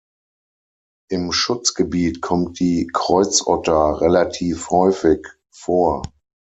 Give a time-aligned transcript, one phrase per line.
[1.11, 5.19] Im Schutzgebiet kommt die Kreuzotter relativ häufig
[5.51, 6.01] vor.